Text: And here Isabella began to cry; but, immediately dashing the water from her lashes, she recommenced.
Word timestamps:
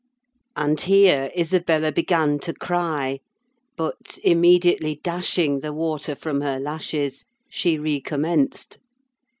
And 0.55 0.81
here 0.81 1.29
Isabella 1.37 1.91
began 1.91 2.39
to 2.39 2.55
cry; 2.55 3.19
but, 3.77 4.17
immediately 4.23 4.99
dashing 5.03 5.59
the 5.59 5.73
water 5.73 6.15
from 6.15 6.41
her 6.41 6.57
lashes, 6.59 7.23
she 7.47 7.77
recommenced. 7.77 8.79